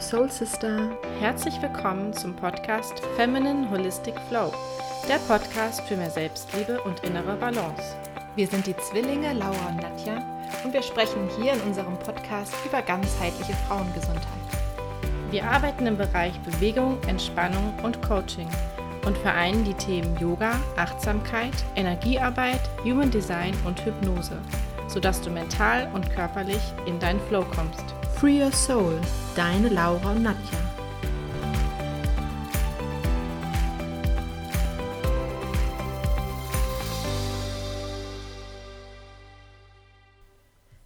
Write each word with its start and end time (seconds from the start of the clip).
Your 0.00 0.06
Soul 0.06 0.30
Sister. 0.30 0.96
Herzlich 1.20 1.60
willkommen 1.60 2.14
zum 2.14 2.34
Podcast 2.34 3.02
Feminine 3.16 3.68
Holistic 3.70 4.14
Flow, 4.30 4.50
der 5.06 5.18
Podcast 5.28 5.82
für 5.82 5.94
mehr 5.94 6.08
Selbstliebe 6.08 6.80
und 6.84 7.00
innere 7.00 7.36
Balance. 7.36 7.96
Wir 8.34 8.46
sind 8.46 8.66
die 8.66 8.76
Zwillinge 8.78 9.34
Laura 9.34 9.68
und 9.68 9.82
Nadja 9.82 10.24
und 10.64 10.72
wir 10.72 10.80
sprechen 10.80 11.28
hier 11.38 11.52
in 11.52 11.60
unserem 11.60 11.98
Podcast 11.98 12.54
über 12.64 12.80
ganzheitliche 12.80 13.52
Frauengesundheit. 13.68 14.24
Wir 15.30 15.44
arbeiten 15.44 15.86
im 15.86 15.98
Bereich 15.98 16.40
Bewegung, 16.40 16.96
Entspannung 17.06 17.74
und 17.82 18.00
Coaching 18.00 18.48
und 19.04 19.18
vereinen 19.18 19.64
die 19.64 19.74
Themen 19.74 20.16
Yoga, 20.16 20.52
Achtsamkeit, 20.78 21.52
Energiearbeit, 21.76 22.70
Human 22.84 23.10
Design 23.10 23.52
und 23.66 23.84
Hypnose, 23.84 24.38
sodass 24.92 25.20
du 25.20 25.30
mental 25.30 25.88
und 25.94 26.10
körperlich 26.10 26.60
in 26.84 26.98
deinen 26.98 27.20
Flow 27.20 27.44
kommst. 27.44 27.84
Free 28.16 28.42
Your 28.42 28.52
Soul, 28.52 29.00
deine 29.36 29.68
Laura 29.68 30.10
und 30.10 30.24
Nadja. 30.24 30.58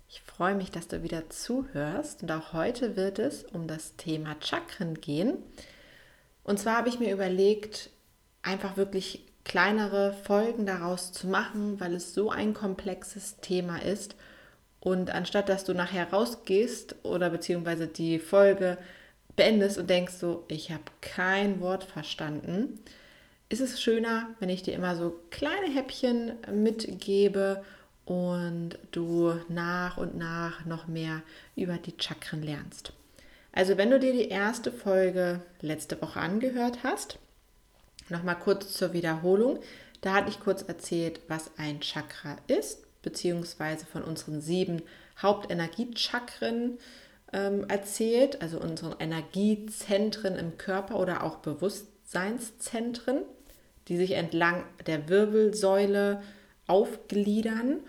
Ich 0.09 0.21
freue 0.21 0.55
mich, 0.55 0.71
dass 0.71 0.88
du 0.88 1.02
wieder 1.02 1.30
zuhörst 1.30 2.23
und 2.23 2.30
auch 2.30 2.52
heute 2.52 2.96
wird 2.96 3.18
es 3.18 3.45
um 3.45 3.66
das 3.66 3.96
Thema 3.96 4.37
Chakren 4.41 5.01
gehen. 5.01 5.38
Und 6.43 6.59
zwar 6.59 6.77
habe 6.77 6.91
ich 6.91 7.01
mir 7.01 7.10
überlegt, 7.10 7.88
einfach 8.43 8.77
wirklich 8.77 9.24
kleinere 9.45 10.15
Folgen 10.25 10.66
daraus 10.66 11.12
zu 11.12 11.27
machen, 11.27 11.79
weil 11.79 11.95
es 11.95 12.15
so 12.15 12.30
ein 12.30 12.55
komplexes 12.55 13.37
Thema 13.37 13.83
ist 13.83 14.16
und 14.80 15.11
anstatt 15.11 15.48
dass 15.48 15.65
du 15.65 15.75
nachher 15.75 16.11
rausgehst 16.11 16.96
oder 17.02 17.30
beziehungsweise 17.30 17.87
die 17.87 18.18
Folge 18.18 18.79
beendest 19.37 19.79
und 19.79 19.91
denkst 19.91 20.15
so, 20.15 20.45
ich 20.49 20.71
habe 20.71 20.83
kein 21.01 21.60
Wort 21.60 21.85
verstanden, 21.85 22.79
ist 23.49 23.60
es 23.60 23.80
schöner, 23.80 24.29
wenn 24.41 24.49
ich 24.49 24.63
dir 24.63 24.74
immer 24.74 24.96
so 24.96 25.18
kleine 25.30 25.73
Häppchen 25.74 26.33
mitgebe 26.52 27.63
und 28.05 28.79
du 28.90 29.35
nach 29.49 29.96
und 29.96 30.16
nach 30.16 30.65
noch 30.65 30.87
mehr 30.87 31.23
über 31.57 31.79
die 31.79 31.95
Chakren 31.99 32.43
lernst. 32.43 32.93
Also 33.52 33.77
wenn 33.77 33.90
du 33.90 34.01
dir 34.01 34.13
die 34.13 34.29
erste 34.29 34.73
Folge 34.73 35.40
letzte 35.61 36.01
Woche 36.02 36.21
angehört 36.21 36.79
hast, 36.83 37.18
nochmal 38.09 38.38
kurz 38.38 38.73
zur 38.73 38.93
Wiederholung. 38.93 39.59
Da 40.01 40.15
hatte 40.15 40.30
ich 40.30 40.41
kurz 40.41 40.63
erzählt, 40.63 41.21
was 41.29 41.51
ein 41.57 41.80
Chakra 41.80 42.37
ist 42.46 42.85
beziehungsweise 43.05 43.87
von 43.87 44.02
unseren 44.02 44.41
sieben 44.41 44.83
Hauptenergiechakren 45.23 46.79
ähm, 47.33 47.65
erzählt, 47.69 48.43
also 48.43 48.59
unseren 48.59 48.96
Energiezentren 48.99 50.37
im 50.37 50.59
Körper 50.59 50.99
oder 50.99 51.23
auch 51.23 51.37
Bewusstseinszentren, 51.37 53.23
die 53.87 53.96
sich 53.96 54.13
entlang 54.13 54.65
der 54.87 55.09
Wirbelsäule 55.09 56.23
aufgliedern 56.66 57.80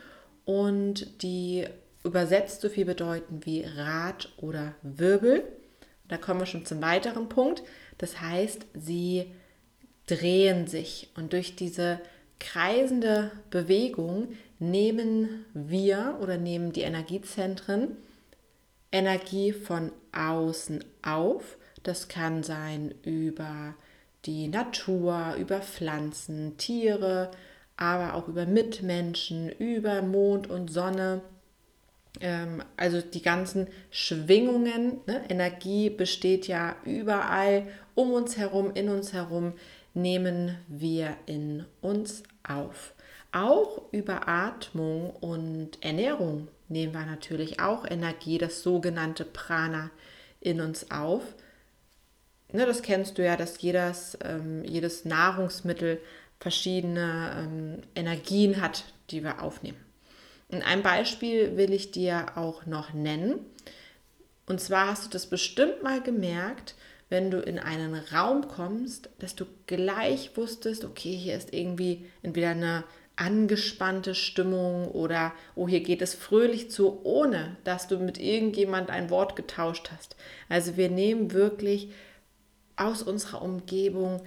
und 0.44 1.24
die 1.24 1.66
übersetzt 2.04 2.62
so 2.62 2.70
viel 2.70 2.86
bedeuten 2.86 3.40
wie 3.46 3.64
Rad 3.64 4.32
oder 4.38 4.76
Wirbel. 4.84 5.44
Da 6.08 6.18
kommen 6.18 6.42
wir 6.42 6.46
schon 6.46 6.66
zum 6.66 6.84
weiteren 6.84 7.30
Punkt. 7.30 7.64
Das 7.98 8.22
heißt, 8.22 8.66
sie 8.76 9.32
drehen 10.08 10.68
sich 10.68 11.10
und 11.16 11.34
durch 11.34 11.56
diese 11.56 12.00
kreisende 12.40 13.32
Bewegung 13.50 14.30
nehmen 14.60 15.46
wir 15.54 16.18
oder 16.22 16.38
nehmen 16.38 16.72
die 16.72 16.82
Energiezentren 16.82 17.98
Energie 18.92 19.52
von 19.52 19.92
außen 20.14 20.84
auf. 21.02 21.58
Das 21.84 22.08
kann 22.08 22.44
sein 22.44 22.96
über 23.04 23.76
die 24.26 24.48
Natur, 24.48 25.36
über 25.38 25.60
Pflanzen, 25.62 26.58
Tiere, 26.58 27.32
aber 27.78 28.14
auch 28.14 28.28
über 28.28 28.46
Mitmenschen, 28.46 29.50
über 29.50 30.02
Mond 30.02 30.50
und 30.50 30.72
Sonne. 30.72 31.22
Ähm, 32.22 32.64
also 32.78 33.02
die 33.02 33.22
ganzen 33.22 33.68
Schwingungen. 33.92 35.02
Ne? 35.06 35.24
Energie 35.30 35.90
besteht 35.90 36.48
ja 36.48 36.76
überall 36.86 37.68
um 37.94 38.14
uns 38.14 38.38
herum, 38.38 38.72
in 38.74 38.90
uns 38.90 39.14
herum, 39.14 39.54
nehmen 39.96 40.58
wir 40.68 41.18
in 41.26 41.66
uns 41.82 42.24
auf. 42.48 42.94
Auch 43.32 43.92
über 43.92 44.28
Atmung 44.28 45.10
und 45.10 45.84
Ernährung 45.84 46.48
nehmen 46.70 46.94
wir 46.94 47.06
natürlich 47.06 47.60
auch 47.60 47.86
Energie, 47.86 48.38
das 48.38 48.62
sogenannte 48.62 49.26
Prana, 49.26 49.90
in 50.40 50.62
uns 50.62 50.92
auf. 50.92 51.24
Ne, 52.52 52.66
das 52.66 52.82
kennst 52.82 53.18
du 53.18 53.26
ja, 53.26 53.36
dass 53.36 53.62
jedes, 53.62 54.18
ähm, 54.24 54.64
jedes 54.64 55.04
Nahrungsmittel 55.04 56.00
verschiedene 56.40 57.36
ähm, 57.38 57.82
Energien 57.96 58.62
hat, 58.62 58.86
die 59.10 59.24
wir 59.24 59.42
aufnehmen. 59.42 59.80
Und 60.50 60.62
ein 60.62 60.84
Beispiel 60.84 61.58
will 61.58 61.74
ich 61.74 61.92
dir 61.92 62.38
auch 62.38 62.66
noch 62.66 62.94
nennen. 62.94 63.40
Und 64.46 64.62
zwar 64.62 64.88
hast 64.88 65.06
du 65.06 65.10
das 65.10 65.26
bestimmt 65.26 65.82
mal 65.82 66.02
gemerkt, 66.02 66.76
wenn 67.10 67.30
du 67.32 67.40
in 67.40 67.60
einen 67.60 67.96
Raum 67.96 68.48
kommst, 68.48 69.10
dass 69.20 69.36
du 69.36 69.46
gleich 69.68 70.36
wusstest, 70.36 70.84
okay, 70.86 71.16
hier 71.16 71.36
ist 71.36 71.54
irgendwie 71.54 72.06
entweder 72.24 72.50
eine 72.50 72.84
angespannte 73.16 74.14
Stimmung 74.16 74.90
oder 74.90 75.32
oh, 75.56 75.68
hier 75.68 75.82
geht 75.82 76.02
es 76.02 76.14
fröhlich 76.14 76.70
zu, 76.70 77.00
ohne 77.04 77.56
dass 77.64 77.88
du 77.88 77.98
mit 77.98 78.18
irgendjemand 78.18 78.90
ein 78.90 79.10
Wort 79.10 79.36
getauscht 79.36 79.90
hast. 79.96 80.16
Also 80.50 80.76
wir 80.78 80.90
nehmen 80.90 81.32
wirklich 81.32 81.92
aus 82.76 83.04
unserer 83.04 83.42
Umgebung 83.42 84.22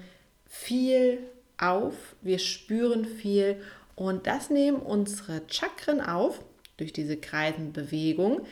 viel 0.47 1.19
auf, 1.59 1.95
wir 2.23 2.39
spüren 2.39 3.05
viel 3.05 3.61
und 3.95 4.27
das 4.27 4.49
nehmen 4.49 4.79
unsere 4.79 5.43
Chakren 5.49 6.01
auf 6.01 6.41
durch 6.79 6.93
diese 6.93 7.17
Kreisenbewegung, 7.17 8.47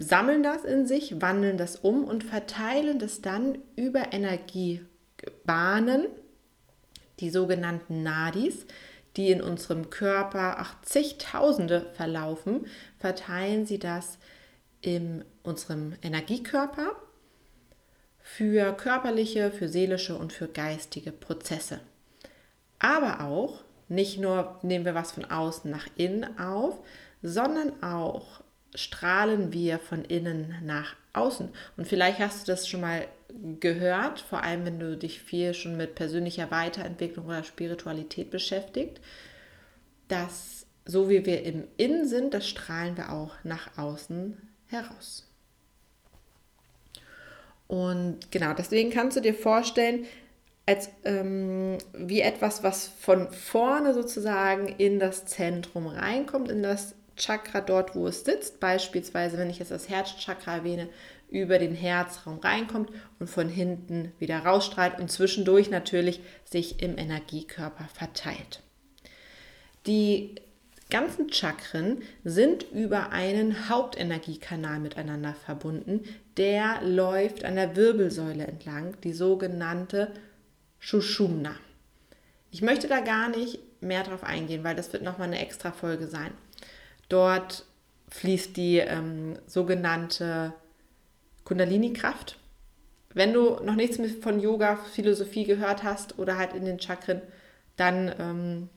sammeln 0.00 0.42
das 0.42 0.64
in 0.64 0.86
sich, 0.86 1.20
wandeln 1.20 1.58
das 1.58 1.76
um 1.76 2.04
und 2.04 2.24
verteilen 2.24 2.98
das 2.98 3.20
dann 3.20 3.58
über 3.76 4.12
Energiebahnen, 4.12 6.06
die 7.20 7.30
sogenannten 7.30 8.02
Nadis, 8.02 8.66
die 9.16 9.30
in 9.30 9.42
unserem 9.42 9.90
Körper 9.90 10.56
ach, 10.58 10.80
zigtausende 10.82 11.86
verlaufen, 11.94 12.66
verteilen 12.98 13.66
sie 13.66 13.78
das 13.78 14.18
in 14.80 15.24
unserem 15.42 15.94
Energiekörper 16.02 16.92
für 18.20 18.72
körperliche, 18.74 19.50
für 19.50 19.68
seelische 19.68 20.16
und 20.16 20.32
für 20.32 20.46
geistige 20.48 21.10
Prozesse. 21.10 21.80
Aber 22.78 23.24
auch, 23.24 23.64
nicht 23.88 24.20
nur 24.20 24.58
nehmen 24.62 24.84
wir 24.84 24.94
was 24.94 25.12
von 25.12 25.24
außen 25.24 25.70
nach 25.70 25.88
innen 25.96 26.38
auf, 26.38 26.78
sondern 27.22 27.82
auch 27.82 28.42
strahlen 28.74 29.52
wir 29.52 29.78
von 29.78 30.04
innen 30.04 30.54
nach 30.64 30.94
außen. 31.12 31.48
Und 31.76 31.88
vielleicht 31.88 32.18
hast 32.18 32.46
du 32.46 32.52
das 32.52 32.68
schon 32.68 32.80
mal 32.80 33.06
gehört, 33.60 34.20
vor 34.20 34.42
allem 34.42 34.64
wenn 34.64 34.80
du 34.80 34.96
dich 34.96 35.20
viel 35.20 35.54
schon 35.54 35.76
mit 35.76 35.94
persönlicher 35.94 36.50
Weiterentwicklung 36.50 37.26
oder 37.26 37.44
Spiritualität 37.44 38.30
beschäftigt, 38.30 39.00
dass 40.08 40.66
so 40.86 41.10
wie 41.10 41.26
wir 41.26 41.42
im 41.42 41.64
Innen 41.76 42.08
sind, 42.08 42.32
das 42.32 42.48
strahlen 42.48 42.96
wir 42.96 43.12
auch 43.12 43.34
nach 43.44 43.76
außen 43.76 44.38
heraus. 44.68 45.26
Und 47.66 48.30
genau, 48.30 48.54
deswegen 48.54 48.90
kannst 48.90 49.18
du 49.18 49.20
dir 49.20 49.34
vorstellen, 49.34 50.06
als 50.64 50.90
ähm, 51.04 51.78
wie 51.94 52.22
etwas, 52.22 52.62
was 52.62 52.88
von 52.88 53.30
vorne 53.32 53.94
sozusagen 53.94 54.68
in 54.68 54.98
das 54.98 55.26
Zentrum 55.26 55.86
reinkommt, 55.86 56.50
in 56.50 56.62
das 56.62 56.94
Chakra 57.18 57.60
dort, 57.60 57.94
wo 57.94 58.06
es 58.06 58.24
sitzt. 58.24 58.60
Beispielsweise, 58.60 59.36
wenn 59.36 59.50
ich 59.50 59.58
jetzt 59.58 59.70
das 59.70 59.88
Herzchakra 59.88 60.56
erwähne, 60.56 60.88
über 61.30 61.58
den 61.58 61.74
Herzraum 61.74 62.38
reinkommt 62.38 62.90
und 63.18 63.28
von 63.28 63.48
hinten 63.48 64.12
wieder 64.18 64.38
rausstrahlt 64.38 64.98
und 64.98 65.10
zwischendurch 65.10 65.70
natürlich 65.70 66.20
sich 66.44 66.82
im 66.82 66.96
Energiekörper 66.96 67.88
verteilt. 67.92 68.62
Die 69.86 70.36
ganzen 70.90 71.30
Chakren 71.30 72.02
sind 72.24 72.64
über 72.72 73.10
einen 73.10 73.68
Hauptenergiekanal 73.68 74.78
miteinander 74.78 75.34
verbunden, 75.34 76.02
der 76.38 76.80
läuft 76.82 77.44
an 77.44 77.56
der 77.56 77.76
Wirbelsäule 77.76 78.46
entlang, 78.46 78.96
die 79.02 79.12
sogenannte 79.12 80.12
Shushumna. 80.78 81.54
Ich 82.50 82.62
möchte 82.62 82.88
da 82.88 83.00
gar 83.00 83.28
nicht 83.28 83.58
mehr 83.82 84.02
drauf 84.02 84.24
eingehen, 84.24 84.64
weil 84.64 84.74
das 84.74 84.92
wird 84.92 85.02
nochmal 85.02 85.28
eine 85.28 85.40
extra 85.40 85.72
Folge 85.72 86.06
sein. 86.06 86.32
Dort 87.08 87.64
fließt 88.10 88.56
die 88.56 88.78
ähm, 88.78 89.38
sogenannte 89.46 90.52
Kundalini-Kraft. 91.44 92.38
Wenn 93.14 93.32
du 93.32 93.56
noch 93.62 93.74
nichts 93.74 93.98
von 94.20 94.40
Yoga, 94.40 94.76
Philosophie 94.76 95.44
gehört 95.44 95.82
hast 95.82 96.18
oder 96.18 96.36
halt 96.36 96.52
in 96.52 96.64
den 96.64 96.80
Chakren, 96.80 97.22
dann 97.76 98.14
ähm, 98.18 98.68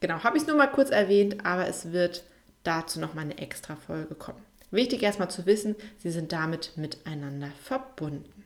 genau, 0.00 0.22
habe 0.24 0.36
ich 0.36 0.42
es 0.42 0.48
nur 0.48 0.56
mal 0.56 0.66
kurz 0.66 0.90
erwähnt, 0.90 1.44
aber 1.44 1.68
es 1.68 1.92
wird 1.92 2.24
dazu 2.64 3.00
noch 3.00 3.14
mal 3.14 3.22
eine 3.22 3.38
extra 3.38 3.76
Folge 3.76 4.14
kommen. 4.14 4.42
Wichtig 4.70 5.02
erstmal 5.02 5.30
zu 5.30 5.46
wissen, 5.46 5.76
sie 5.98 6.10
sind 6.10 6.32
damit 6.32 6.76
miteinander 6.76 7.50
verbunden. 7.62 8.44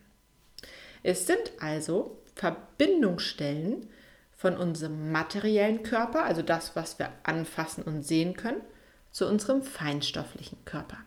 Es 1.02 1.26
sind 1.26 1.52
also 1.60 2.18
Verbindungsstellen 2.34 3.88
von 4.36 4.56
unserem 4.56 5.12
materiellen 5.12 5.82
Körper, 5.82 6.24
also 6.24 6.42
das, 6.42 6.76
was 6.76 6.98
wir 6.98 7.10
anfassen 7.22 7.82
und 7.84 8.02
sehen 8.02 8.34
können, 8.34 8.60
zu 9.14 9.28
unserem 9.28 9.62
feinstofflichen 9.62 10.58
Körper. 10.64 10.98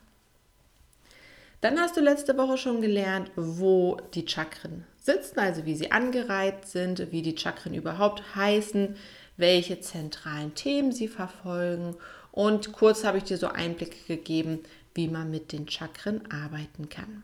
Dann 1.60 1.78
hast 1.78 1.98
du 1.98 2.02
letzte 2.02 2.38
Woche 2.38 2.58
schon 2.58 2.82
gelernt, 2.82 3.32
wo 3.36 3.98
die 4.14 4.26
Chakren 4.26 4.86
sitzen, 4.98 5.40
also 5.40 5.66
wie 5.66 5.76
sie 5.76 5.92
angereiht 5.92 6.66
sind, 6.66 7.12
wie 7.12 7.22
die 7.22 7.38
Chakren 7.38 7.74
überhaupt 7.74 8.36
heißen, 8.36 8.96
welche 9.36 9.82
zentralen 9.82 10.56
Themen 10.56 10.94
sie 10.94 11.10
verfolgen 11.10 11.98
und 12.32 12.72
kurz 12.72 13.04
habe 13.04 13.18
ich 13.18 13.26
dir 13.26 13.38
so 13.38 13.48
Einblicke 13.50 13.98
gegeben, 14.08 14.64
wie 14.94 15.10
man 15.10 15.30
mit 15.30 15.52
den 15.52 15.68
Chakren 15.68 16.32
arbeiten 16.32 16.88
kann. 16.88 17.24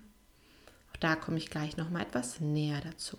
Auch 0.91 0.97
da 0.97 1.15
komme 1.15 1.37
ich 1.37 1.49
gleich 1.49 1.77
noch 1.77 1.89
mal 1.89 2.01
etwas 2.01 2.41
näher 2.41 2.81
dazu. 2.83 3.15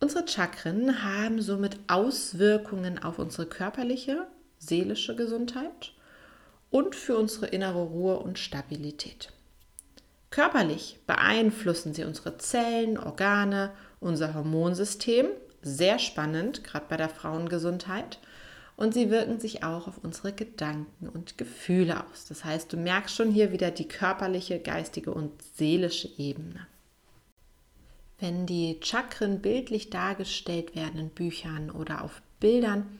Unsere 0.00 0.26
Chakren 0.26 1.04
haben 1.04 1.40
somit 1.40 1.78
Auswirkungen 1.86 3.02
auf 3.02 3.20
unsere 3.20 3.46
körperliche, 3.46 4.26
seelische 4.58 5.16
Gesundheit 5.16 5.92
und 6.70 6.94
für 6.94 7.16
unsere 7.16 7.46
innere 7.46 7.82
Ruhe 7.82 8.18
und 8.18 8.38
Stabilität. 8.38 9.32
Körperlich 10.30 10.98
beeinflussen 11.06 11.94
sie 11.94 12.04
unsere 12.04 12.36
Zellen, 12.38 12.98
Organe, 12.98 13.70
unser 14.00 14.34
Hormonsystem, 14.34 15.28
sehr 15.62 15.98
spannend, 15.98 16.64
gerade 16.64 16.86
bei 16.88 16.96
der 16.96 17.08
Frauengesundheit. 17.08 18.18
Und 18.76 18.92
sie 18.92 19.08
wirken 19.08 19.40
sich 19.40 19.64
auch 19.64 19.88
auf 19.88 19.98
unsere 20.02 20.34
Gedanken 20.34 21.08
und 21.08 21.38
Gefühle 21.38 22.04
aus. 22.04 22.26
Das 22.26 22.44
heißt, 22.44 22.70
du 22.70 22.76
merkst 22.76 23.16
schon 23.16 23.30
hier 23.32 23.50
wieder 23.50 23.70
die 23.70 23.88
körperliche, 23.88 24.58
geistige 24.58 25.14
und 25.14 25.30
seelische 25.54 26.10
Ebene. 26.18 26.66
Wenn 28.18 28.44
die 28.44 28.78
Chakren 28.82 29.40
bildlich 29.40 29.88
dargestellt 29.88 30.76
werden 30.76 31.00
in 31.00 31.08
Büchern 31.08 31.70
oder 31.70 32.04
auf 32.04 32.20
Bildern, 32.38 32.98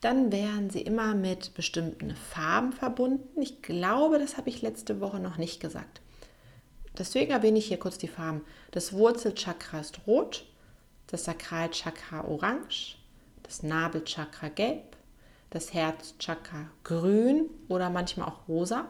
dann 0.00 0.30
werden 0.30 0.70
sie 0.70 0.82
immer 0.82 1.14
mit 1.14 1.54
bestimmten 1.54 2.14
Farben 2.14 2.72
verbunden. 2.72 3.42
Ich 3.42 3.62
glaube, 3.62 4.18
das 4.18 4.36
habe 4.36 4.48
ich 4.48 4.62
letzte 4.62 5.00
Woche 5.00 5.18
noch 5.18 5.38
nicht 5.38 5.60
gesagt. 5.60 6.00
Deswegen 6.96 7.32
erwähne 7.32 7.58
ich 7.58 7.66
hier 7.66 7.78
kurz 7.78 7.98
die 7.98 8.08
Farben. 8.08 8.42
Das 8.70 8.92
Wurzelchakra 8.92 9.80
ist 9.80 10.00
rot, 10.06 10.44
das 11.08 11.24
Sakralchakra 11.24 12.24
orange, 12.24 12.96
das 13.42 13.62
Nabelchakra 13.62 14.48
gelb, 14.48 14.96
das 15.50 15.72
Herzchakra 15.72 16.70
grün 16.84 17.46
oder 17.68 17.90
manchmal 17.90 18.28
auch 18.28 18.46
rosa, 18.48 18.86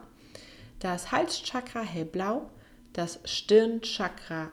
das 0.79 1.11
Halschakra 1.11 1.81
hellblau, 1.81 2.49
das 2.93 3.19
Stirnchakra 3.25 4.49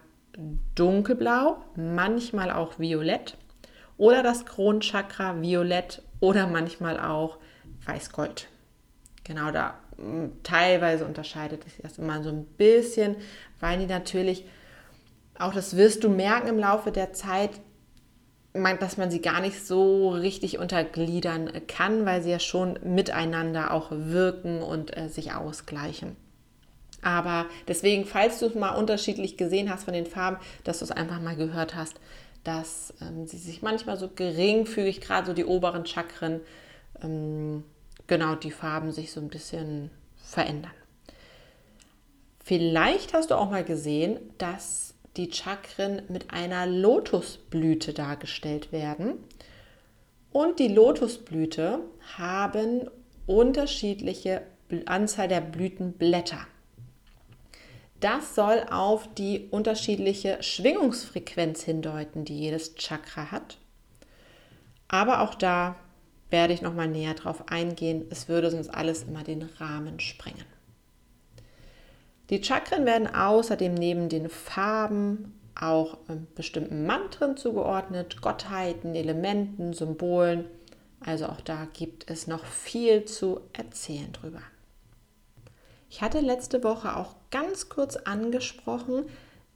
dunkelblau, 0.74 1.62
manchmal 1.76 2.50
auch 2.50 2.78
violett 2.78 3.36
oder 3.96 4.22
das 4.22 4.44
Kronchakra 4.44 5.40
violett 5.40 6.02
oder 6.20 6.46
manchmal 6.46 6.98
auch 6.98 7.38
weiß-gold. 7.84 8.48
Genau 9.24 9.50
da 9.50 9.74
teilweise 10.42 11.04
unterscheidet 11.04 11.64
sich 11.64 11.74
das 11.82 11.98
immer 11.98 12.22
so 12.22 12.30
ein 12.30 12.44
bisschen, 12.44 13.16
weil 13.60 13.78
die 13.78 13.86
natürlich, 13.86 14.44
auch 15.38 15.54
das 15.54 15.76
wirst 15.76 16.04
du 16.04 16.08
merken 16.08 16.48
im 16.48 16.58
Laufe 16.58 16.92
der 16.92 17.12
Zeit, 17.12 17.50
dass 18.52 18.96
man 18.96 19.10
sie 19.10 19.20
gar 19.20 19.40
nicht 19.40 19.66
so 19.66 20.10
richtig 20.10 20.58
untergliedern 20.58 21.50
kann, 21.66 22.06
weil 22.06 22.22
sie 22.22 22.30
ja 22.30 22.38
schon 22.38 22.78
miteinander 22.82 23.72
auch 23.72 23.88
wirken 23.90 24.62
und 24.62 24.96
äh, 24.96 25.08
sich 25.08 25.34
ausgleichen. 25.34 26.16
Aber 27.02 27.46
deswegen, 27.68 28.06
falls 28.06 28.38
du 28.38 28.46
es 28.46 28.54
mal 28.54 28.70
unterschiedlich 28.70 29.36
gesehen 29.36 29.70
hast 29.70 29.84
von 29.84 29.92
den 29.92 30.06
Farben, 30.06 30.38
dass 30.64 30.78
du 30.78 30.86
es 30.86 30.90
einfach 30.90 31.20
mal 31.20 31.36
gehört 31.36 31.74
hast, 31.74 32.00
dass 32.46 32.94
ähm, 33.00 33.26
sie 33.26 33.38
sich 33.38 33.62
manchmal 33.62 33.96
so 33.96 34.08
geringfügig, 34.08 35.00
gerade 35.00 35.26
so 35.26 35.32
die 35.32 35.44
oberen 35.44 35.84
Chakren, 35.84 36.40
ähm, 37.02 37.64
genau 38.06 38.36
die 38.36 38.52
Farben 38.52 38.92
sich 38.92 39.10
so 39.10 39.20
ein 39.20 39.28
bisschen 39.28 39.90
verändern. 40.16 40.72
Vielleicht 42.44 43.14
hast 43.14 43.32
du 43.32 43.34
auch 43.34 43.50
mal 43.50 43.64
gesehen, 43.64 44.20
dass 44.38 44.94
die 45.16 45.32
Chakren 45.32 46.02
mit 46.08 46.32
einer 46.32 46.66
Lotusblüte 46.66 47.92
dargestellt 47.92 48.70
werden. 48.70 49.14
Und 50.30 50.60
die 50.60 50.68
Lotusblüte 50.68 51.80
haben 52.16 52.88
unterschiedliche 53.26 54.42
Anzahl 54.84 55.26
der 55.26 55.40
Blütenblätter. 55.40 56.46
Das 58.00 58.34
soll 58.34 58.64
auf 58.70 59.08
die 59.14 59.48
unterschiedliche 59.50 60.42
Schwingungsfrequenz 60.42 61.62
hindeuten, 61.62 62.24
die 62.24 62.38
jedes 62.38 62.74
Chakra 62.74 63.30
hat. 63.30 63.58
Aber 64.88 65.22
auch 65.22 65.34
da 65.34 65.76
werde 66.30 66.52
ich 66.52 66.62
noch 66.62 66.74
mal 66.74 66.88
näher 66.88 67.14
drauf 67.14 67.48
eingehen. 67.48 68.06
Es 68.10 68.28
würde 68.28 68.50
sonst 68.50 68.68
alles 68.68 69.04
immer 69.04 69.22
den 69.22 69.42
Rahmen 69.58 70.00
sprengen. 70.00 70.44
Die 72.30 72.42
Chakren 72.42 72.84
werden 72.84 73.12
außerdem 73.12 73.74
neben 73.74 74.08
den 74.08 74.28
Farben 74.28 75.38
auch 75.58 75.98
ähm, 76.08 76.26
bestimmten 76.34 76.84
Mantren 76.84 77.36
zugeordnet, 77.36 78.20
Gottheiten, 78.20 78.94
Elementen, 78.94 79.72
Symbolen. 79.72 80.44
Also 81.00 81.26
auch 81.26 81.40
da 81.40 81.66
gibt 81.72 82.10
es 82.10 82.26
noch 82.26 82.44
viel 82.44 83.04
zu 83.04 83.40
erzählen 83.52 84.12
drüber. 84.12 84.42
Ich 85.88 86.02
hatte 86.02 86.20
letzte 86.20 86.62
Woche 86.64 86.96
auch 86.96 87.14
ganz 87.30 87.68
kurz 87.68 87.96
angesprochen, 87.96 89.04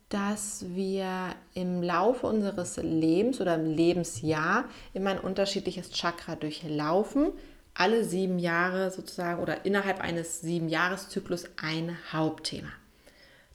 dass 0.09 0.65
wir 0.69 1.35
im 1.55 1.83
Laufe 1.83 2.27
unseres 2.27 2.77
Lebens 2.77 3.41
oder 3.41 3.55
im 3.55 3.67
Lebensjahr 3.67 4.65
immer 4.93 5.11
ein 5.11 5.21
unterschiedliches 5.21 5.91
Chakra 5.91 6.35
durchlaufen. 6.35 7.33
Alle 7.75 8.05
sieben 8.05 8.39
Jahre 8.39 8.91
sozusagen 8.91 9.41
oder 9.41 9.65
innerhalb 9.65 10.01
eines 10.01 10.41
sieben 10.41 10.69
Jahreszyklus 10.69 11.45
ein 11.63 11.97
Hauptthema. 12.13 12.71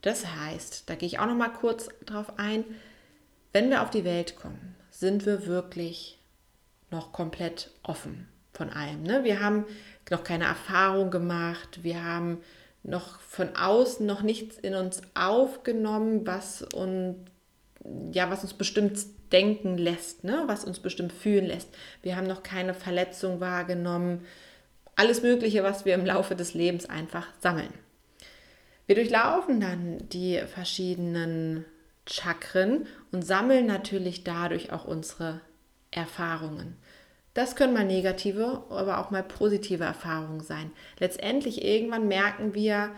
Das 0.01 0.25
heißt, 0.27 0.89
da 0.89 0.95
gehe 0.95 1.07
ich 1.07 1.19
auch 1.19 1.25
noch 1.25 1.36
mal 1.36 1.50
kurz 1.50 1.89
drauf 2.06 2.38
ein. 2.38 2.63
Wenn 3.51 3.69
wir 3.69 3.81
auf 3.81 3.89
die 3.89 4.06
Welt 4.06 4.36
kommen, 4.38 4.75
sind 4.92 5.25
wir 5.25 5.45
wirklich 5.48 6.19
noch 6.89 7.12
komplett 7.12 7.72
offen 7.83 8.30
von 8.54 8.69
allem. 8.69 9.04
Ne? 9.04 9.24
Wir 9.25 9.42
haben 9.42 9.66
noch 10.10 10.24
keine 10.24 10.45
Erfahrung 10.45 11.12
gemacht. 11.12 11.84
Wir 11.84 12.03
haben 12.03 12.38
noch 12.88 13.20
von 13.20 13.56
außen 13.56 14.06
noch 14.06 14.22
nichts 14.22 14.58
in 14.58 14.75
uns 14.75 15.01
aufgenommen, 15.15 16.25
was 16.25 16.62
uns, 16.62 17.18
ja, 18.12 18.30
was 18.30 18.44
uns 18.44 18.54
bestimmt 18.54 19.00
denken 19.32 19.77
lässt, 19.77 20.24
ne? 20.24 20.44
was 20.46 20.65
uns 20.65 20.80
bestimmt 20.80 21.12
fühlen 21.12 21.46
lässt. 21.46 21.70
Wir 22.01 22.15
haben 22.15 22.27
noch 22.27 22.44
keine 22.44 22.74
Verletzung 22.74 23.39
wahrgenommen. 23.39 24.25
Alles 24.96 25.24
Mögliche, 25.24 25.63
was 25.63 25.86
wir 25.86 25.96
im 25.96 26.06
Laufe 26.06 26.36
des 26.36 26.54
Lebens 26.54 26.88
einfach 26.89 27.27
sammeln. 27.42 27.74
Wir 28.86 28.96
durchlaufen 28.96 29.60
dann 29.60 29.98
die 30.10 30.39
verschiedenen 30.46 31.65
Chakren 32.08 32.86
und 33.12 33.24
sammeln 33.24 33.65
natürlich 33.65 34.24
dadurch 34.24 34.72
auch 34.72 34.86
unsere 34.86 35.42
Erfahrungen. 35.89 36.77
Das 37.36 37.58
können 37.58 37.74
mal 37.74 37.86
negative, 37.86 38.63
aber 38.70 38.98
auch 38.98 39.12
mal 39.12 39.22
positive 39.22 39.84
Erfahrungen 39.84 40.39
sein. 40.39 40.72
Letztendlich 41.00 41.63
irgendwann 41.63 42.08
merken 42.08 42.56
wir 42.56 42.92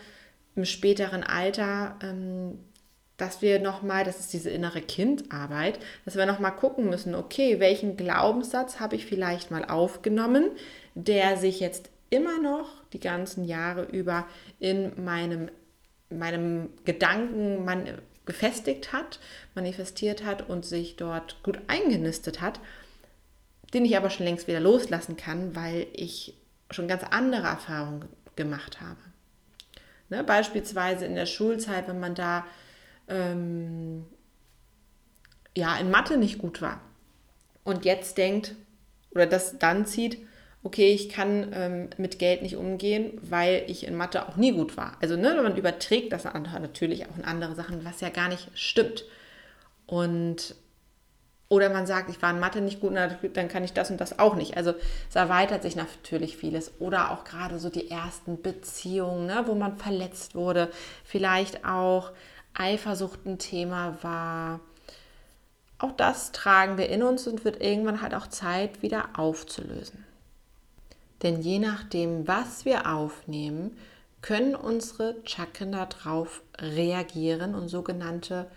im 0.55 0.63
späteren 0.63 1.23
Alter, 1.23 1.97
ähm, 2.03 2.59
dass 3.17 3.41
wir 3.41 3.59
nochmal, 3.59 4.03
das 4.03 4.19
ist 4.19 4.33
diese 4.33 4.51
innere 4.51 4.81
Kindarbeit, 4.81 5.79
dass 6.05 6.15
wir 6.15 6.27
nochmal 6.27 6.55
gucken 6.55 6.87
müssen, 6.87 7.15
okay, 7.15 7.59
welchen 7.59 7.97
Glaubenssatz 7.97 8.79
habe 8.79 8.95
ich 8.95 9.07
vielleicht 9.07 9.49
mal 9.49 9.65
aufgenommen, 9.65 10.51
der 10.93 11.37
sich 11.37 11.59
jetzt 11.59 11.89
immer 12.11 12.39
noch 12.39 12.69
die 12.93 12.99
ganzen 12.99 13.43
Jahre 13.43 13.85
über 13.85 14.27
in 14.59 15.03
meinem, 15.03 15.49
meinem 16.11 16.69
Gedanken 16.85 17.67
gefestigt 18.27 18.93
hat, 18.93 19.19
manifestiert 19.55 20.23
hat 20.23 20.47
und 20.47 20.63
sich 20.63 20.95
dort 20.95 21.41
gut 21.41 21.57
eingenistet 21.65 22.39
hat 22.39 22.59
den 23.73 23.85
ich 23.85 23.97
aber 23.97 24.09
schon 24.09 24.25
längst 24.25 24.47
wieder 24.47 24.59
loslassen 24.59 25.17
kann, 25.17 25.55
weil 25.55 25.87
ich 25.93 26.35
schon 26.71 26.87
ganz 26.87 27.03
andere 27.03 27.47
Erfahrungen 27.47 28.05
gemacht 28.35 28.81
habe. 28.81 28.99
Ne, 30.09 30.23
beispielsweise 30.23 31.05
in 31.05 31.15
der 31.15 31.25
Schulzeit, 31.25 31.87
wenn 31.87 31.99
man 31.99 32.15
da 32.15 32.45
ähm, 33.09 34.05
ja 35.55 35.75
in 35.77 35.91
Mathe 35.91 36.17
nicht 36.17 36.37
gut 36.37 36.61
war 36.61 36.81
und 37.65 37.83
jetzt 37.83 38.17
denkt 38.17 38.55
oder 39.11 39.25
das 39.25 39.59
dann 39.59 39.85
zieht, 39.85 40.25
okay, 40.63 40.93
ich 40.93 41.09
kann 41.09 41.51
ähm, 41.53 41.89
mit 41.97 42.19
Geld 42.19 42.41
nicht 42.41 42.55
umgehen, 42.55 43.19
weil 43.21 43.63
ich 43.67 43.85
in 43.85 43.95
Mathe 43.95 44.27
auch 44.27 44.37
nie 44.37 44.51
gut 44.51 44.77
war. 44.77 44.97
Also 45.01 45.17
ne, 45.17 45.39
man 45.41 45.57
überträgt 45.57 46.13
das 46.13 46.23
natürlich 46.25 47.05
auch 47.05 47.17
in 47.17 47.25
andere 47.25 47.55
Sachen, 47.55 47.83
was 47.83 48.01
ja 48.01 48.09
gar 48.09 48.29
nicht 48.29 48.49
stimmt. 48.53 49.05
Und 49.85 50.55
Oder 51.49 51.69
man 51.69 51.87
sagt, 51.87 52.09
ich 52.09 52.21
war 52.21 52.31
in 52.31 52.41
Mathe 52.41 52.59
nicht 52.59 52.81
gut, 52.81 52.93
dann 52.95 53.47
kann 53.47 53.63
ich 53.63 53.71
das 53.71 53.89
und 53.89 54.01
das 54.01 54.19
auch 54.19 54.35
nicht. 54.35 54.57
Also 54.57 54.73
es 55.09 55.15
erweitert 55.15 55.61
sich 55.61 55.77
natürlich 55.77 56.35
vieles. 56.35 56.73
Oder 56.79 57.11
auch 57.11 57.23
gerade 57.23 57.57
so 57.57 57.69
die 57.69 57.89
ersten 57.89 58.41
Beziehungen, 58.41 59.27
ne, 59.27 59.43
wo 59.45 59.55
man 59.55 59.77
verletzt 59.77 60.35
wurde. 60.35 60.69
Vielleicht 61.05 61.63
auch 61.63 62.11
Eifersucht 62.53 63.25
ein 63.25 63.39
Thema 63.39 63.97
war. 64.01 64.59
Auch 65.79 65.93
das 65.93 66.33
tragen 66.33 66.77
wir 66.77 66.89
in 66.89 67.01
uns 67.01 67.27
und 67.27 67.45
wird 67.45 67.61
irgendwann 67.61 68.01
halt 68.01 68.13
auch 68.13 68.27
Zeit 68.27 68.81
wieder 68.81 69.09
aufzulösen. 69.15 70.03
Denn 71.23 71.41
je 71.41 71.59
nachdem, 71.59 72.27
was 72.27 72.65
wir 72.65 72.91
aufnehmen, 72.93 73.77
können 74.21 74.55
unsere 74.55 75.15
Chakren 75.23 75.71
darauf 75.71 76.41
reagieren 76.59 77.55
und 77.55 77.69
sogenannte 77.69 78.47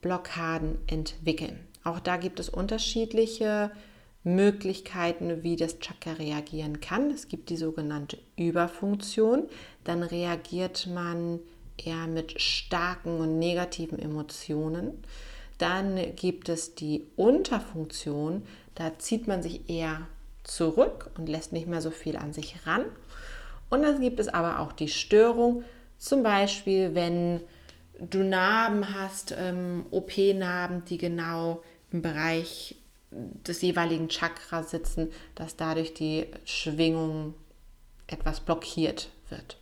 Blockaden 0.00 0.78
entwickeln. 0.86 1.67
Auch 1.88 2.00
da 2.00 2.18
gibt 2.18 2.38
es 2.38 2.50
unterschiedliche 2.50 3.70
Möglichkeiten, 4.22 5.42
wie 5.42 5.56
das 5.56 5.78
Chakra 5.78 6.12
reagieren 6.12 6.80
kann. 6.80 7.10
Es 7.10 7.28
gibt 7.28 7.48
die 7.48 7.56
sogenannte 7.56 8.18
Überfunktion. 8.36 9.48
Dann 9.84 10.02
reagiert 10.02 10.86
man 10.86 11.40
eher 11.78 12.06
mit 12.06 12.38
starken 12.42 13.20
und 13.20 13.38
negativen 13.38 13.98
Emotionen. 13.98 15.02
Dann 15.56 16.14
gibt 16.14 16.50
es 16.50 16.74
die 16.74 17.06
Unterfunktion. 17.16 18.42
Da 18.74 18.98
zieht 18.98 19.26
man 19.26 19.42
sich 19.42 19.70
eher 19.70 20.06
zurück 20.44 21.10
und 21.16 21.26
lässt 21.26 21.54
nicht 21.54 21.68
mehr 21.68 21.80
so 21.80 21.90
viel 21.90 22.18
an 22.18 22.34
sich 22.34 22.66
ran. 22.66 22.84
Und 23.70 23.82
dann 23.82 23.98
gibt 24.02 24.20
es 24.20 24.28
aber 24.28 24.60
auch 24.60 24.72
die 24.72 24.88
Störung, 24.88 25.64
zum 25.96 26.22
Beispiel 26.22 26.94
wenn 26.94 27.40
du 27.98 28.22
Narben 28.22 28.94
hast, 28.94 29.34
ähm, 29.36 29.86
OP-Narben, 29.90 30.84
die 30.84 30.98
genau 30.98 31.62
im 31.92 32.02
Bereich 32.02 32.76
des 33.10 33.62
jeweiligen 33.62 34.08
Chakras 34.08 34.70
sitzen, 34.70 35.10
dass 35.34 35.56
dadurch 35.56 35.94
die 35.94 36.26
Schwingung 36.44 37.34
etwas 38.06 38.40
blockiert 38.40 39.10
wird. 39.30 39.56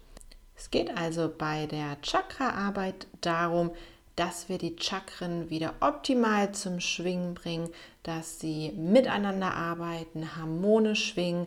Es 0.57 0.71
geht 0.71 0.97
also 0.97 1.33
bei 1.37 1.67
der 1.67 2.01
Chakra-Arbeit 2.03 3.07
darum, 3.21 3.71
dass 4.17 4.49
wir 4.49 4.57
die 4.57 4.77
Chakren 4.79 5.51
wieder 5.51 5.75
optimal 5.81 6.53
zum 6.53 6.81
Schwingen 6.81 7.35
bringen, 7.35 7.69
dass 8.03 8.41
sie 8.41 8.73
miteinander 8.73 9.55
arbeiten, 9.55 10.37
harmonisch 10.37 11.13
schwingen 11.13 11.47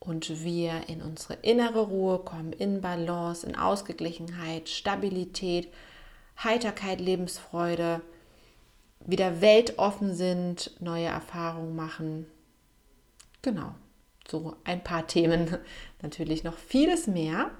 und 0.00 0.42
wir 0.42 0.88
in 0.88 1.02
unsere 1.02 1.34
innere 1.42 1.80
Ruhe 1.80 2.18
kommen, 2.20 2.52
in 2.52 2.80
Balance, 2.80 3.46
in 3.46 3.56
Ausgeglichenheit, 3.56 4.70
Stabilität, 4.70 5.68
Heiterkeit, 6.42 7.00
Lebensfreude, 7.00 8.00
wieder 9.06 9.40
weltoffen 9.40 10.14
sind, 10.14 10.72
neue 10.80 11.06
Erfahrungen 11.06 11.76
machen. 11.76 12.26
Genau, 13.42 13.74
so 14.28 14.56
ein 14.64 14.82
paar 14.82 15.06
Themen, 15.06 15.56
natürlich 16.02 16.44
noch 16.44 16.56
vieles 16.56 17.06
mehr. 17.06 17.50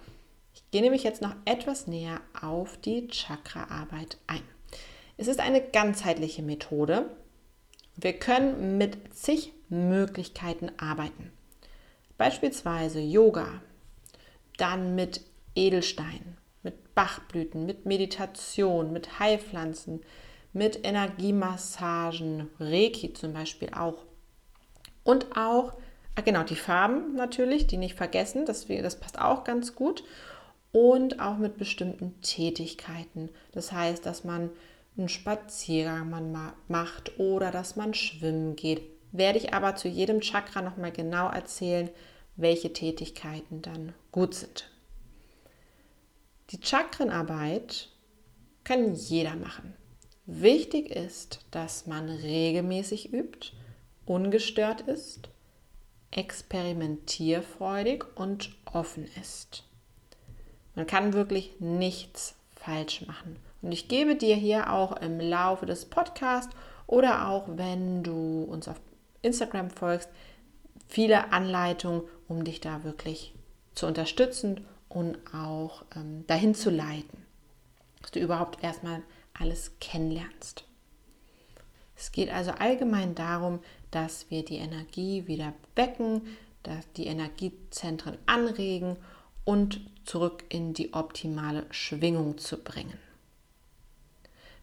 Ich 0.54 0.70
gehe 0.70 0.82
nämlich 0.82 1.04
jetzt 1.04 1.22
noch 1.22 1.34
etwas 1.44 1.86
näher 1.86 2.20
auf 2.40 2.76
die 2.78 3.08
Chakra-Arbeit 3.08 4.18
ein. 4.26 4.42
Es 5.16 5.28
ist 5.28 5.40
eine 5.40 5.62
ganzheitliche 5.62 6.42
Methode. 6.42 7.10
Wir 7.96 8.12
können 8.12 8.78
mit 8.78 9.14
zig 9.14 9.52
Möglichkeiten 9.68 10.70
arbeiten. 10.78 11.32
Beispielsweise 12.16 13.00
Yoga, 13.00 13.62
dann 14.56 14.94
mit 14.94 15.20
Edelstein, 15.54 16.36
mit 16.62 16.94
Bachblüten, 16.94 17.66
mit 17.66 17.86
Meditation, 17.86 18.92
mit 18.92 19.18
Heilpflanzen, 19.18 20.02
mit 20.52 20.84
Energiemassagen, 20.84 22.48
Reiki 22.58 23.12
zum 23.12 23.32
Beispiel 23.32 23.70
auch. 23.74 24.04
Und 25.04 25.36
auch, 25.36 25.74
ah 26.14 26.20
genau, 26.22 26.42
die 26.42 26.56
Farben 26.56 27.14
natürlich, 27.14 27.66
die 27.66 27.76
nicht 27.76 27.94
vergessen, 27.94 28.46
das, 28.46 28.66
das 28.66 29.00
passt 29.00 29.18
auch 29.18 29.44
ganz 29.44 29.74
gut. 29.74 30.04
Und 30.70 31.18
auch 31.18 31.38
mit 31.38 31.56
bestimmten 31.56 32.20
Tätigkeiten. 32.20 33.30
Das 33.52 33.72
heißt, 33.72 34.04
dass 34.04 34.24
man 34.24 34.50
einen 34.98 35.08
Spaziergang 35.08 36.52
macht 36.68 37.18
oder 37.18 37.50
dass 37.50 37.76
man 37.76 37.94
schwimmen 37.94 38.56
geht. 38.56 38.82
Werde 39.12 39.38
ich 39.38 39.54
aber 39.54 39.76
zu 39.76 39.88
jedem 39.88 40.20
Chakra 40.20 40.60
nochmal 40.60 40.92
genau 40.92 41.30
erzählen, 41.30 41.88
welche 42.36 42.72
Tätigkeiten 42.72 43.62
dann 43.62 43.94
gut 44.12 44.34
sind. 44.34 44.70
Die 46.50 46.60
Chakrenarbeit 46.62 47.88
kann 48.64 48.94
jeder 48.94 49.36
machen. 49.36 49.74
Wichtig 50.30 50.90
ist, 50.90 51.40
dass 51.52 51.86
man 51.86 52.10
regelmäßig 52.10 53.14
übt, 53.14 53.52
ungestört 54.04 54.82
ist, 54.82 55.30
experimentierfreudig 56.10 58.04
und 58.14 58.54
offen 58.70 59.08
ist. 59.18 59.64
Man 60.74 60.86
kann 60.86 61.14
wirklich 61.14 61.58
nichts 61.60 62.34
falsch 62.54 63.06
machen. 63.06 63.36
Und 63.62 63.72
ich 63.72 63.88
gebe 63.88 64.16
dir 64.16 64.36
hier 64.36 64.70
auch 64.70 64.98
im 64.98 65.18
Laufe 65.18 65.64
des 65.64 65.86
Podcasts 65.86 66.54
oder 66.86 67.28
auch 67.28 67.44
wenn 67.56 68.02
du 68.02 68.42
uns 68.42 68.68
auf 68.68 68.78
Instagram 69.22 69.70
folgst, 69.70 70.10
viele 70.88 71.32
Anleitungen, 71.32 72.02
um 72.28 72.44
dich 72.44 72.60
da 72.60 72.84
wirklich 72.84 73.32
zu 73.74 73.86
unterstützen 73.86 74.66
und 74.90 75.16
auch 75.34 75.86
ähm, 75.96 76.26
dahin 76.26 76.54
zu 76.54 76.68
leiten, 76.68 77.17
dass 78.08 78.12
du 78.12 78.20
überhaupt 78.20 78.64
erstmal 78.64 79.02
alles 79.34 79.72
kennenlernst. 79.80 80.64
Es 81.94 82.10
geht 82.10 82.30
also 82.30 82.52
allgemein 82.52 83.14
darum, 83.14 83.60
dass 83.90 84.30
wir 84.30 84.46
die 84.46 84.56
Energie 84.56 85.26
wieder 85.26 85.52
wecken, 85.76 86.22
dass 86.62 86.90
die 86.92 87.04
Energiezentren 87.04 88.16
anregen 88.24 88.96
und 89.44 89.82
zurück 90.06 90.44
in 90.48 90.72
die 90.72 90.94
optimale 90.94 91.66
Schwingung 91.70 92.38
zu 92.38 92.56
bringen. 92.56 92.98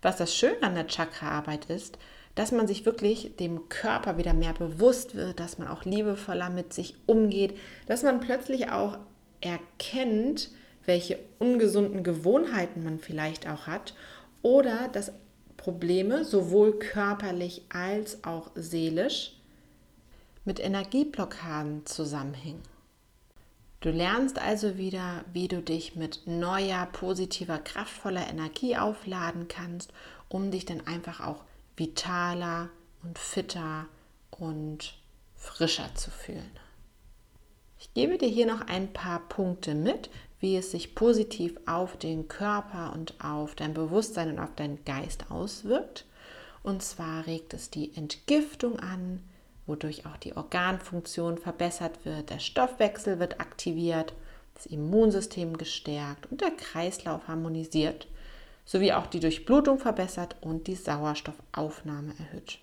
Was 0.01 0.17
das 0.17 0.35
Schöne 0.35 0.63
an 0.63 0.73
der 0.73 0.87
Chakra-Arbeit 0.87 1.65
ist, 1.65 1.99
dass 2.33 2.51
man 2.51 2.65
sich 2.65 2.83
wirklich 2.87 3.35
dem 3.35 3.69
Körper 3.69 4.17
wieder 4.17 4.33
mehr 4.33 4.53
bewusst 4.53 5.13
wird, 5.13 5.39
dass 5.39 5.59
man 5.59 5.67
auch 5.67 5.85
liebevoller 5.85 6.49
mit 6.49 6.73
sich 6.73 6.95
umgeht, 7.05 7.55
dass 7.85 8.01
man 8.01 8.21
plötzlich 8.21 8.71
auch 8.71 8.97
erkennt, 9.39 10.49
welche 10.85 11.19
ungesunden 11.39 12.03
Gewohnheiten 12.03 12.83
man 12.83 12.99
vielleicht 12.99 13.47
auch 13.47 13.67
hat 13.67 13.93
oder 14.41 14.87
dass 14.87 15.11
Probleme 15.57 16.23
sowohl 16.23 16.77
körperlich 16.77 17.63
als 17.69 18.23
auch 18.23 18.51
seelisch 18.55 19.33
mit 20.43 20.59
Energieblockaden 20.59 21.85
zusammenhängen. 21.85 22.61
Du 23.79 23.89
lernst 23.91 24.39
also 24.39 24.77
wieder, 24.77 25.25
wie 25.31 25.47
du 25.47 25.61
dich 25.61 25.95
mit 25.95 26.21
neuer, 26.25 26.87
positiver, 26.87 27.59
kraftvoller 27.59 28.27
Energie 28.27 28.77
aufladen 28.77 29.47
kannst, 29.47 29.91
um 30.29 30.51
dich 30.51 30.65
dann 30.65 30.85
einfach 30.87 31.19
auch 31.19 31.43
vitaler 31.77 32.69
und 33.03 33.19
fitter 33.19 33.85
und 34.31 34.95
frischer 35.35 35.93
zu 35.95 36.09
fühlen. 36.09 36.59
Ich 37.77 37.93
gebe 37.93 38.17
dir 38.17 38.29
hier 38.29 38.47
noch 38.47 38.61
ein 38.61 38.91
paar 38.91 39.19
Punkte 39.29 39.75
mit, 39.75 40.09
wie 40.45 40.57
es 40.57 40.69
sich 40.69 40.93
positiv 40.93 41.59
auf 41.65 41.97
den 41.97 42.27
Körper 42.27 42.93
und 42.93 43.15
auf 43.19 43.55
dein 43.55 43.73
Bewusstsein 43.73 44.29
und 44.29 44.37
auf 44.37 44.53
deinen 44.55 44.85
Geist 44.85 45.31
auswirkt. 45.31 46.05
Und 46.61 46.83
zwar 46.83 47.25
regt 47.25 47.55
es 47.55 47.71
die 47.71 47.97
Entgiftung 47.97 48.79
an, 48.79 49.23
wodurch 49.65 50.05
auch 50.05 50.17
die 50.17 50.37
Organfunktion 50.37 51.39
verbessert 51.39 52.05
wird, 52.05 52.29
der 52.29 52.37
Stoffwechsel 52.37 53.17
wird 53.17 53.39
aktiviert, 53.39 54.13
das 54.53 54.67
Immunsystem 54.67 55.57
gestärkt 55.57 56.31
und 56.31 56.41
der 56.41 56.51
Kreislauf 56.51 57.27
harmonisiert 57.27 58.05
sowie 58.65 58.93
auch 58.93 59.07
die 59.07 59.21
Durchblutung 59.21 59.79
verbessert 59.79 60.35
und 60.41 60.67
die 60.67 60.75
Sauerstoffaufnahme 60.75 62.13
erhöht. 62.19 62.59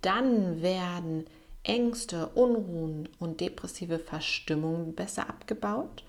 Dann 0.00 0.62
werden 0.62 1.26
Ängste, 1.64 2.28
Unruhen 2.36 3.08
und 3.18 3.40
depressive 3.40 3.98
Verstimmungen 3.98 4.94
besser 4.94 5.28
abgebaut, 5.28 6.04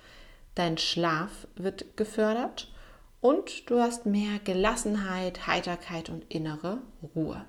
dein 0.55 0.77
Schlaf 0.77 1.47
wird 1.55 1.97
gefördert 1.97 2.71
und 3.19 3.69
du 3.69 3.79
hast 3.79 4.05
mehr 4.05 4.39
Gelassenheit, 4.43 5.47
Heiterkeit 5.47 6.09
und 6.09 6.25
innere 6.29 6.81
Ruhe. 7.15 7.45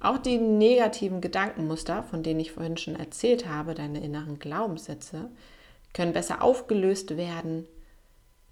Auch 0.00 0.18
die 0.18 0.38
negativen 0.38 1.20
Gedankenmuster, 1.20 2.02
von 2.02 2.22
denen 2.22 2.40
ich 2.40 2.52
vorhin 2.52 2.76
schon 2.76 2.96
erzählt 2.96 3.48
habe, 3.48 3.74
deine 3.74 4.04
inneren 4.04 4.38
Glaubenssätze, 4.38 5.30
können 5.92 6.12
besser 6.12 6.42
aufgelöst 6.42 7.16
werden 7.16 7.66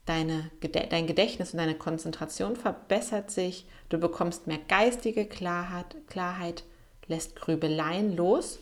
deine, 0.07 0.51
dein 0.91 1.07
Gedächtnis 1.07 1.53
und 1.53 1.59
deine 1.59 1.77
Konzentration 1.77 2.57
verbessert 2.57 3.31
sich, 3.31 3.67
du 3.89 3.99
bekommst 3.99 4.47
mehr 4.47 4.59
geistige 4.69 5.27
Klarheit, 5.27 5.97
Klarheit, 6.09 6.65
lässt 7.07 7.37
Grübeleien 7.37 8.17
los 8.17 8.61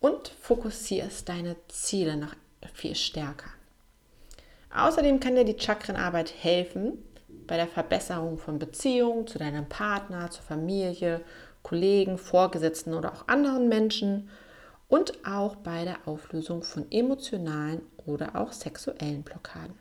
und 0.00 0.28
fokussierst 0.40 1.28
deine 1.28 1.56
Ziele 1.68 2.16
noch 2.16 2.34
viel 2.72 2.94
stärker. 2.94 3.50
Außerdem 4.74 5.20
kann 5.20 5.34
dir 5.34 5.44
die 5.44 5.58
Chakrenarbeit 5.58 6.32
helfen, 6.42 6.98
bei 7.46 7.56
der 7.56 7.66
Verbesserung 7.66 8.38
von 8.38 8.58
Beziehungen 8.58 9.26
zu 9.26 9.38
deinem 9.38 9.68
Partner, 9.68 10.30
zur 10.30 10.42
Familie, 10.42 11.20
Kollegen, 11.62 12.18
Vorgesetzten 12.18 12.94
oder 12.94 13.12
auch 13.12 13.28
anderen 13.28 13.68
Menschen 13.68 14.30
und 14.88 15.26
auch 15.26 15.56
bei 15.56 15.84
der 15.84 15.96
Auflösung 16.06 16.62
von 16.62 16.90
emotionalen 16.90 17.82
oder 18.06 18.36
auch 18.36 18.52
sexuellen 18.52 19.22
Blockaden. 19.22 19.74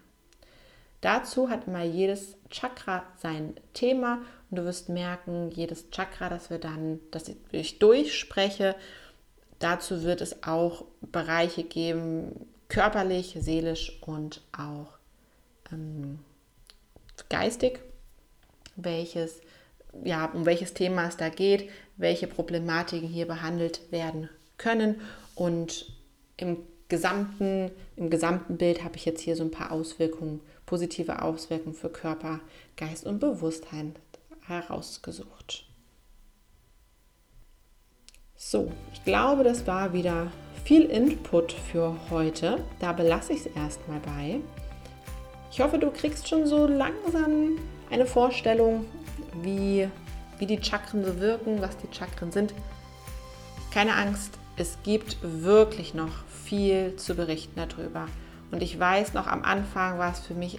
Dazu 1.02 1.50
hat 1.50 1.68
immer 1.68 1.84
jedes 1.84 2.36
Chakra 2.50 3.04
sein 3.18 3.56
Thema 3.74 4.20
und 4.50 4.58
du 4.58 4.66
wirst 4.66 4.88
merken, 4.90 5.50
jedes 5.50 5.90
Chakra, 5.90 6.30
das 6.30 6.50
wir 6.50 6.60
dann, 6.60 7.00
das 7.10 7.32
ich 7.52 7.80
durchspreche, 7.80 8.76
dazu 9.58 10.04
wird 10.04 10.22
es 10.22 10.44
auch 10.44 10.86
Bereiche 11.02 11.64
geben, 11.64 12.48
körperlich, 12.72 13.36
seelisch 13.38 14.00
und 14.00 14.40
auch 14.58 14.88
ähm, 15.74 16.20
geistig, 17.28 17.82
welches, 18.78 19.42
ja, 20.06 20.28
um 20.28 20.46
welches 20.46 20.74
Thema 20.74 21.10
es 21.10 21.18
da 21.18 21.28
geht, 21.28 21.70
welche 21.98 22.28
Problematiken 22.28 23.10
hier 23.10 23.28
behandelt 23.28 23.92
werden 23.92 24.30
können 24.58 25.02
und 25.36 25.94
im 26.38 26.60
gesamten, 26.88 27.72
im 27.98 28.10
gesamten 28.10 28.56
Bild 28.56 28.86
habe 28.86 28.96
ich 28.96 29.04
jetzt 29.04 29.20
hier 29.20 29.36
so 29.36 29.44
ein 29.44 29.52
paar 29.52 29.74
Auswirkungen, 29.74 30.40
positive 30.66 31.22
Auswirkungen 31.22 31.76
für 31.76 31.90
Körper, 31.90 32.40
Geist 32.78 33.06
und 33.06 33.20
Bewusstheit 33.20 34.00
herausgesucht. 34.48 35.66
So, 38.44 38.72
ich 38.92 39.04
glaube, 39.04 39.44
das 39.44 39.68
war 39.68 39.94
wieder 39.94 40.32
viel 40.64 40.86
Input 40.86 41.52
für 41.52 41.96
heute. 42.10 42.58
Da 42.80 42.92
belasse 42.92 43.34
ich 43.34 43.42
es 43.42 43.46
erstmal 43.46 44.00
bei. 44.00 44.40
Ich 45.52 45.62
hoffe, 45.62 45.78
du 45.78 45.92
kriegst 45.92 46.28
schon 46.28 46.48
so 46.48 46.66
langsam 46.66 47.60
eine 47.92 48.08
Vorstellung, 48.08 48.86
wie, 49.44 49.88
wie 50.40 50.48
die 50.48 50.60
Chakren 50.60 51.06
so 51.06 51.20
wirken, 51.20 51.62
was 51.62 51.78
die 51.78 51.96
Chakren 51.96 52.32
sind. 52.32 52.56
Keine 53.72 53.94
Angst, 53.94 54.40
es 54.58 54.80
gibt 54.82 55.18
wirklich 55.22 55.94
noch 55.94 56.26
viel 56.44 56.96
zu 56.96 57.14
berichten 57.14 57.62
darüber. 57.68 58.08
Und 58.50 58.64
ich 58.64 58.80
weiß 58.80 59.14
noch, 59.14 59.28
am 59.28 59.44
Anfang 59.44 60.00
war 60.00 60.14
es 60.14 60.20
für 60.20 60.34
mich 60.34 60.58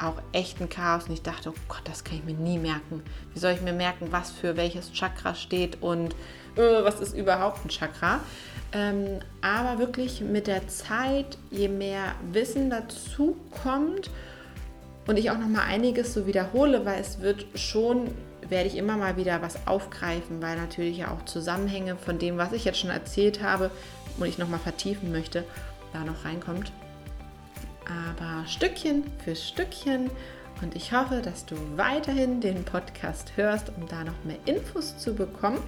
auch 0.00 0.16
echt 0.32 0.60
ein 0.60 0.68
Chaos 0.68 1.04
und 1.04 1.12
ich 1.12 1.22
dachte, 1.22 1.50
oh 1.50 1.60
Gott, 1.68 1.82
das 1.84 2.04
kann 2.04 2.16
ich 2.16 2.24
mir 2.24 2.34
nie 2.34 2.58
merken. 2.58 3.02
Wie 3.32 3.38
soll 3.38 3.52
ich 3.52 3.60
mir 3.60 3.72
merken, 3.72 4.08
was 4.10 4.30
für 4.30 4.56
welches 4.56 4.92
Chakra 4.92 5.34
steht 5.34 5.82
und 5.82 6.14
äh, 6.56 6.82
was 6.82 7.00
ist 7.00 7.14
überhaupt 7.14 7.64
ein 7.64 7.68
Chakra? 7.68 8.20
Ähm, 8.72 9.20
aber 9.40 9.78
wirklich 9.78 10.20
mit 10.20 10.46
der 10.46 10.68
Zeit, 10.68 11.38
je 11.50 11.68
mehr 11.68 12.14
Wissen 12.32 12.70
dazu 12.70 13.36
kommt 13.62 14.10
und 15.06 15.18
ich 15.18 15.30
auch 15.30 15.38
noch 15.38 15.48
mal 15.48 15.64
einiges 15.64 16.14
so 16.14 16.26
wiederhole, 16.26 16.84
weil 16.86 17.00
es 17.00 17.20
wird 17.20 17.46
schon 17.54 18.10
werde 18.48 18.68
ich 18.68 18.76
immer 18.76 18.96
mal 18.96 19.16
wieder 19.16 19.42
was 19.42 19.66
aufgreifen, 19.66 20.42
weil 20.42 20.56
natürlich 20.56 20.98
ja 20.98 21.10
auch 21.10 21.24
Zusammenhänge 21.24 21.96
von 21.96 22.18
dem, 22.18 22.36
was 22.36 22.52
ich 22.52 22.64
jetzt 22.64 22.78
schon 22.78 22.90
erzählt 22.90 23.42
habe 23.42 23.70
und 24.18 24.26
ich 24.26 24.38
noch 24.38 24.48
mal 24.48 24.58
vertiefen 24.58 25.12
möchte, 25.12 25.44
da 25.92 26.04
noch 26.04 26.24
reinkommt. 26.24 26.72
Aber 27.90 28.46
Stückchen 28.46 29.04
für 29.24 29.34
Stückchen 29.34 30.10
und 30.62 30.76
ich 30.76 30.92
hoffe, 30.92 31.22
dass 31.22 31.46
du 31.46 31.56
weiterhin 31.76 32.40
den 32.40 32.64
Podcast 32.64 33.32
hörst, 33.36 33.70
um 33.70 33.88
da 33.88 34.04
noch 34.04 34.24
mehr 34.24 34.38
Infos 34.44 34.96
zu 34.98 35.14
bekommen. 35.14 35.62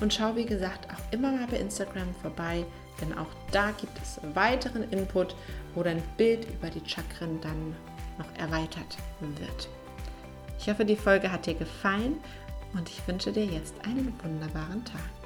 Und 0.00 0.12
schau, 0.12 0.34
wie 0.34 0.44
gesagt, 0.44 0.88
auch 0.92 1.12
immer 1.12 1.30
mal 1.30 1.46
bei 1.48 1.58
Instagram 1.58 2.12
vorbei, 2.20 2.64
denn 3.00 3.16
auch 3.16 3.28
da 3.52 3.70
gibt 3.70 3.96
es 4.02 4.20
weiteren 4.34 4.90
Input, 4.90 5.36
wo 5.74 5.82
dein 5.82 6.02
Bild 6.16 6.46
über 6.50 6.68
die 6.70 6.86
Chakren 6.88 7.40
dann 7.40 7.76
noch 8.18 8.26
erweitert 8.38 8.98
wird. 9.20 9.68
Ich 10.58 10.68
hoffe, 10.68 10.84
die 10.84 10.96
Folge 10.96 11.30
hat 11.30 11.46
dir 11.46 11.54
gefallen 11.54 12.16
und 12.74 12.88
ich 12.88 13.06
wünsche 13.06 13.32
dir 13.32 13.44
jetzt 13.44 13.74
einen 13.84 14.12
wunderbaren 14.22 14.84
Tag. 14.84 15.21